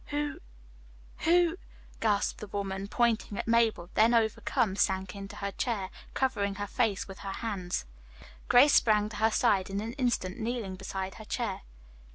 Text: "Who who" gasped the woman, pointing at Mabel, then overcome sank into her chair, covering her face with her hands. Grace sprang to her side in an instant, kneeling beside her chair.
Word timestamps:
"Who 0.07 0.39
who" 1.19 1.57
gasped 2.01 2.39
the 2.39 2.47
woman, 2.47 2.87
pointing 2.87 3.37
at 3.37 3.47
Mabel, 3.47 3.91
then 3.93 4.15
overcome 4.15 4.75
sank 4.75 5.15
into 5.15 5.35
her 5.35 5.51
chair, 5.51 5.91
covering 6.15 6.55
her 6.55 6.65
face 6.65 7.07
with 7.07 7.19
her 7.19 7.33
hands. 7.33 7.85
Grace 8.47 8.73
sprang 8.73 9.09
to 9.09 9.17
her 9.17 9.29
side 9.29 9.69
in 9.69 9.79
an 9.79 9.93
instant, 9.93 10.39
kneeling 10.39 10.75
beside 10.75 11.13
her 11.21 11.25
chair. 11.25 11.61